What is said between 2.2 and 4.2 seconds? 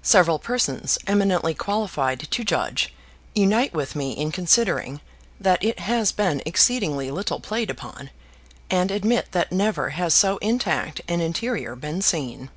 to judge unite with me